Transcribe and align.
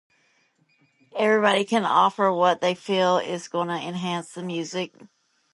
Everybody 1.15 1.63
can 1.63 1.85
offer 1.85 2.33
what 2.33 2.59
they 2.59 2.73
feel 2.73 3.19
is 3.19 3.47
gonna 3.47 3.77
enhance 3.77 4.31
the 4.31 4.41
music. 4.41 4.95